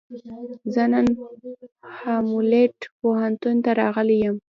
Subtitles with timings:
[0.73, 1.05] زه نن
[1.99, 4.35] هامبولټ پوهنتون ته راغلی یم.